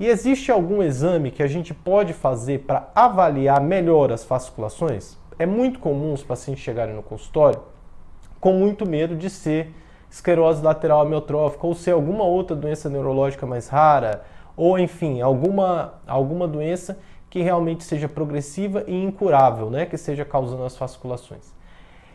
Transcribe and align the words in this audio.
E 0.00 0.06
existe 0.06 0.52
algum 0.52 0.80
exame 0.80 1.32
que 1.32 1.42
a 1.42 1.48
gente 1.48 1.74
pode 1.74 2.12
fazer 2.12 2.60
para 2.60 2.88
avaliar 2.94 3.60
melhor 3.60 4.12
as 4.12 4.24
fasciculações? 4.24 5.16
É 5.36 5.44
muito 5.44 5.80
comum 5.80 6.12
os 6.12 6.22
pacientes 6.22 6.62
chegarem 6.62 6.94
no 6.94 7.02
consultório 7.02 7.60
com 8.40 8.52
muito 8.52 8.88
medo 8.88 9.16
de 9.16 9.28
ser 9.28 9.74
esclerose 10.08 10.62
lateral 10.62 11.00
amiotrófica 11.00 11.66
ou 11.66 11.74
ser 11.74 11.90
alguma 11.90 12.22
outra 12.22 12.56
doença 12.56 12.88
neurológica 12.88 13.44
mais 13.44 13.68
rara, 13.68 14.24
ou 14.56 14.78
enfim, 14.78 15.20
alguma, 15.20 15.94
alguma 16.06 16.46
doença 16.46 16.98
que 17.28 17.42
realmente 17.42 17.84
seja 17.84 18.08
progressiva 18.08 18.84
e 18.86 18.94
incurável, 18.94 19.68
né, 19.68 19.84
que 19.84 19.96
esteja 19.96 20.24
causando 20.24 20.64
as 20.64 20.76
fasciculações. 20.76 21.52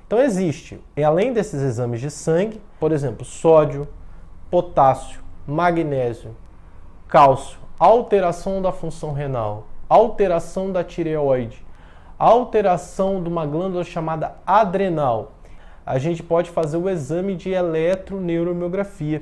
Então 0.07 0.19
existe, 0.19 0.79
e 0.95 1.03
além 1.03 1.33
desses 1.33 1.61
exames 1.61 2.01
de 2.01 2.09
sangue, 2.09 2.61
por 2.79 2.91
exemplo, 2.91 3.25
sódio, 3.25 3.87
potássio, 4.49 5.21
magnésio, 5.45 6.35
cálcio, 7.07 7.59
alteração 7.85 8.61
da 8.61 8.71
função 8.71 9.11
renal, 9.11 9.67
alteração 9.89 10.71
da 10.71 10.85
tireoide, 10.85 11.65
alteração 12.17 13.21
de 13.21 13.27
uma 13.27 13.45
glândula 13.45 13.83
chamada 13.83 14.35
adrenal, 14.47 15.33
a 15.85 15.99
gente 15.99 16.23
pode 16.23 16.49
fazer 16.49 16.77
o 16.77 16.89
exame 16.89 17.35
de 17.35 17.49
eletroneuromiografia. 17.49 19.21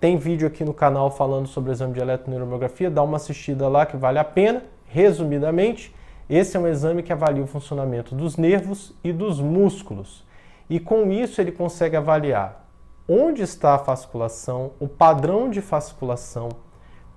Tem 0.00 0.16
vídeo 0.16 0.48
aqui 0.48 0.64
no 0.64 0.72
canal 0.72 1.10
falando 1.10 1.46
sobre 1.46 1.70
o 1.70 1.72
exame 1.74 1.92
de 1.92 2.00
eletroneuromiografia, 2.00 2.90
dá 2.90 3.02
uma 3.02 3.18
assistida 3.18 3.68
lá 3.68 3.84
que 3.84 3.98
vale 3.98 4.18
a 4.18 4.24
pena. 4.24 4.62
Resumidamente, 4.86 5.94
esse 6.30 6.56
é 6.56 6.60
um 6.60 6.66
exame 6.66 7.02
que 7.02 7.12
avalia 7.12 7.42
o 7.42 7.46
funcionamento 7.46 8.14
dos 8.14 8.38
nervos 8.38 8.94
e 9.04 9.12
dos 9.12 9.38
músculos. 9.38 10.24
E 10.70 10.80
com 10.80 11.12
isso 11.12 11.42
ele 11.42 11.52
consegue 11.52 11.94
avaliar 11.94 12.64
onde 13.06 13.42
está 13.42 13.74
a 13.74 13.78
fasciculação, 13.78 14.70
o 14.80 14.88
padrão 14.88 15.50
de 15.50 15.60
fasciculação, 15.60 16.48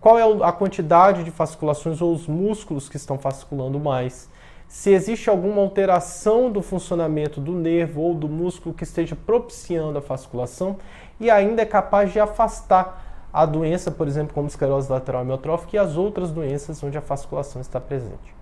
qual 0.05 0.19
é 0.19 0.45
a 0.45 0.51
quantidade 0.51 1.23
de 1.23 1.31
fasciculações 1.31 1.99
ou 1.99 2.13
os 2.13 2.27
músculos 2.27 2.87
que 2.87 2.95
estão 2.95 3.17
fasciculando 3.17 3.79
mais, 3.79 4.29
se 4.67 4.91
existe 4.91 5.31
alguma 5.31 5.59
alteração 5.63 6.51
do 6.51 6.61
funcionamento 6.61 7.41
do 7.41 7.53
nervo 7.53 8.01
ou 8.01 8.13
do 8.13 8.29
músculo 8.29 8.75
que 8.75 8.83
esteja 8.83 9.15
propiciando 9.15 9.97
a 9.97 10.01
fasciculação 10.03 10.77
e 11.19 11.31
ainda 11.31 11.63
é 11.63 11.65
capaz 11.65 12.13
de 12.13 12.19
afastar 12.19 13.27
a 13.33 13.47
doença, 13.47 13.89
por 13.89 14.07
exemplo, 14.07 14.31
como 14.31 14.47
esclerose 14.47 14.91
lateral 14.91 15.23
amiotrófica 15.23 15.75
e 15.75 15.79
as 15.79 15.97
outras 15.97 16.29
doenças 16.29 16.83
onde 16.83 16.95
a 16.99 17.01
fasciculação 17.01 17.59
está 17.59 17.81
presente. 17.81 18.35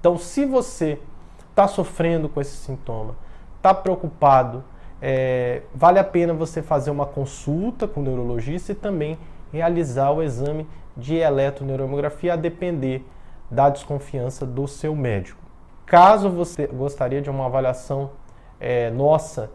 Então, 0.00 0.16
se 0.16 0.46
você 0.46 0.98
está 1.50 1.68
sofrendo 1.68 2.26
com 2.26 2.40
esse 2.40 2.56
sintoma, 2.56 3.16
está 3.58 3.74
preocupado, 3.74 4.64
é, 5.02 5.60
vale 5.74 5.98
a 5.98 6.04
pena 6.04 6.32
você 6.32 6.62
fazer 6.62 6.90
uma 6.90 7.04
consulta 7.04 7.86
com 7.86 8.00
o 8.00 8.02
neurologista 8.02 8.72
e 8.72 8.74
também 8.74 9.18
realizar 9.52 10.10
o 10.10 10.22
exame 10.22 10.66
de 10.96 11.16
eletroneuromiografia 11.16 12.34
a 12.34 12.36
depender 12.36 13.04
da 13.50 13.68
desconfiança 13.68 14.46
do 14.46 14.66
seu 14.68 14.94
médico. 14.94 15.40
Caso 15.86 16.30
você 16.30 16.66
gostaria 16.66 17.20
de 17.20 17.28
uma 17.28 17.46
avaliação 17.46 18.10
é, 18.60 18.90
nossa 18.90 19.50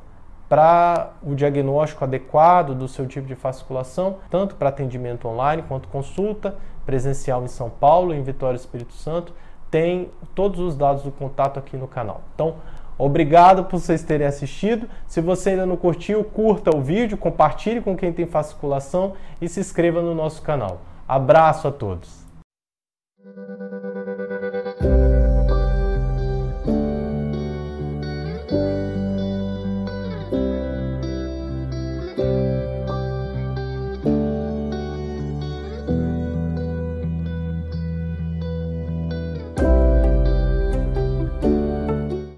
para 0.50 1.14
o 1.24 1.34
diagnóstico 1.34 2.04
adequado 2.04 2.76
do 2.76 2.88
seu 2.88 3.08
tipo 3.08 3.26
de 3.28 3.36
fasciculação, 3.36 4.18
tanto 4.30 4.56
para 4.56 4.70
atendimento 4.70 5.28
online 5.28 5.64
quanto 5.68 5.88
consulta 5.88 6.56
presencial 6.86 7.44
em 7.44 7.48
São 7.48 7.70
Paulo, 7.70 8.14
em 8.14 8.22
Vitória 8.22 8.56
Espírito 8.56 8.94
Santo, 8.94 9.34
tem 9.72 10.12
todos 10.36 10.60
os 10.60 10.76
dados 10.76 11.04
do 11.04 11.12
contato 11.12 11.58
aqui 11.58 11.76
no 11.76 11.88
canal. 11.88 12.22
Então, 12.36 12.56
obrigado 12.98 13.66
por 13.66 13.80
vocês 13.80 14.04
terem 14.04 14.28
assistido. 14.28 14.88
Se 15.08 15.22
você 15.22 15.52
ainda 15.52 15.66
não 15.66 15.78
curtiu, 15.78 16.24
curta 16.24 16.76
o 16.76 16.82
vídeo, 16.82 17.18
compartilhe 17.18 17.82
com 17.82 17.96
quem 17.96 18.12
tem 18.12 18.26
fasciculação 18.26 19.14
e 19.42 19.48
se 19.48 19.60
inscreva 19.60 20.02
no 20.02 20.16
nosso 20.16 20.42
canal. 20.42 20.82
Abraço 21.08 21.68
a 21.68 21.72
todos. 21.72 22.25